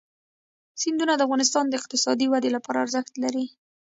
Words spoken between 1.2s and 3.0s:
افغانستان د اقتصادي ودې لپاره